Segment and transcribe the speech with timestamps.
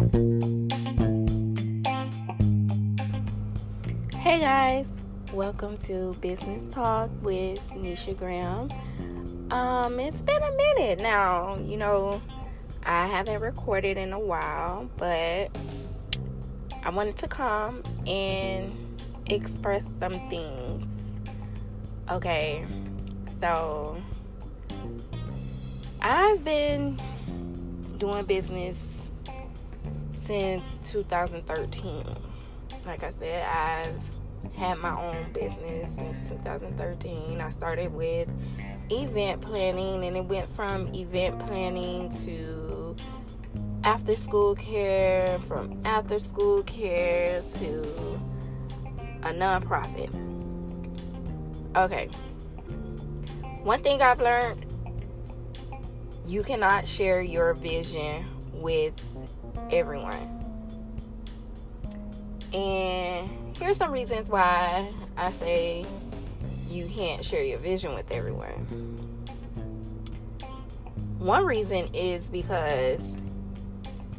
[0.00, 0.06] Hey
[4.40, 4.86] guys,
[5.34, 8.70] welcome to Business Talk with Nisha Graham.
[9.50, 12.22] Um, it's been a minute now, you know,
[12.82, 15.50] I haven't recorded in a while, but
[16.82, 18.74] I wanted to come and
[19.26, 20.86] express some things.
[22.10, 22.64] Okay,
[23.38, 24.02] so
[26.00, 26.98] I've been
[27.98, 28.78] doing business
[30.30, 32.04] since 2013.
[32.86, 37.40] Like I said, I've had my own business since 2013.
[37.40, 38.28] I started with
[38.90, 42.94] event planning and it went from event planning to
[43.82, 48.20] after school care, from after school care to
[49.24, 50.14] a nonprofit.
[51.74, 52.06] Okay.
[53.64, 54.64] One thing I've learned
[56.24, 58.94] you cannot share your vision with
[59.70, 60.44] everyone.
[62.52, 65.84] And here's some reasons why I say
[66.68, 68.66] you can't share your vision with everyone.
[71.18, 73.04] One reason is because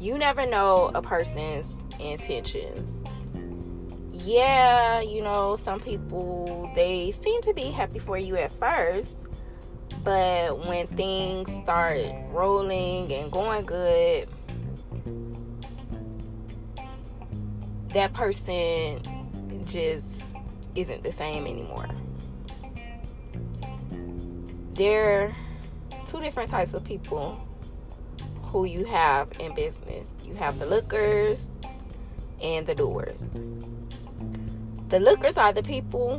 [0.00, 1.66] you never know a person's
[2.00, 2.92] intentions.
[4.12, 9.16] Yeah, you know, some people they seem to be happy for you at first,
[10.08, 14.26] but when things start rolling and going good,
[17.92, 19.02] that person
[19.66, 20.08] just
[20.74, 21.90] isn't the same anymore.
[24.72, 25.36] There are
[26.06, 27.38] two different types of people
[28.44, 30.08] who you have in business.
[30.24, 31.50] You have the lookers
[32.40, 33.26] and the doers.
[34.88, 36.18] The lookers are the people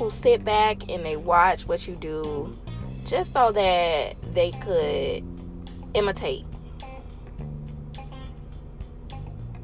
[0.00, 2.50] who sit back and they watch what you do
[3.04, 5.22] just so that they could
[5.92, 6.46] imitate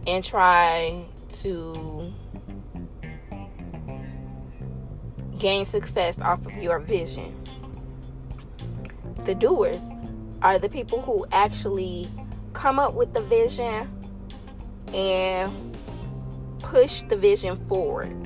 [0.07, 2.13] and try to
[5.39, 7.35] gain success off of your vision.
[9.25, 9.81] The doers
[10.43, 12.11] are the people who actually
[12.53, 13.91] come up with the vision
[14.93, 15.79] and
[16.59, 18.26] push the vision forward.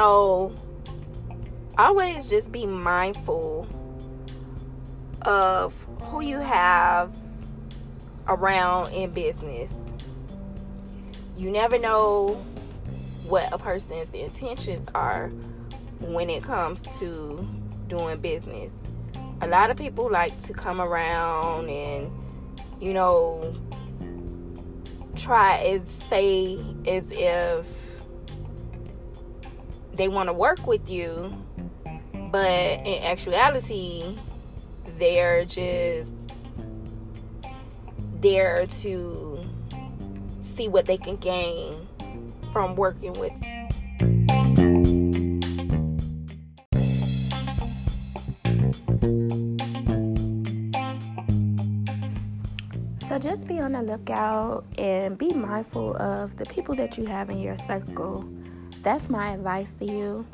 [0.00, 0.54] So,
[1.76, 3.68] always just be mindful
[5.20, 5.74] of
[6.04, 7.14] who you have
[8.26, 9.70] around in business.
[11.36, 12.42] You never know
[13.26, 15.28] what a person's intentions are
[15.98, 17.46] when it comes to
[17.88, 18.72] doing business.
[19.42, 22.10] A lot of people like to come around and,
[22.80, 23.54] you know,
[25.14, 27.89] try as say as if
[29.94, 31.34] they want to work with you,
[32.30, 34.18] but in actuality,
[34.98, 36.12] they're just
[38.20, 39.44] there to
[40.40, 41.86] see what they can gain
[42.52, 43.32] from working with.
[53.08, 57.28] So just be on the lookout and be mindful of the people that you have
[57.28, 58.24] in your circle.
[58.82, 60.26] That's my advice to you.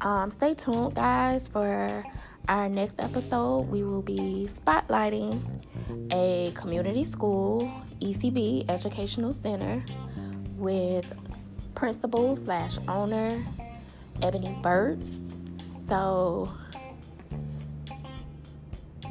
[0.00, 2.04] Um, stay tuned, guys, for
[2.48, 3.68] our next episode.
[3.68, 5.42] We will be spotlighting
[6.10, 9.84] a community school, ECB Educational Center,
[10.56, 11.06] with
[11.74, 13.44] principal slash owner
[14.22, 15.20] Ebony Burtz.
[15.88, 16.52] So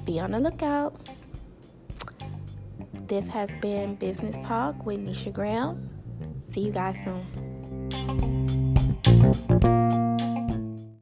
[0.05, 0.95] be on the lookout.
[3.07, 5.89] This has been Business Talk with Nisha Graham.
[6.49, 7.46] See you guys soon.
[7.89, 10.16] Thank you.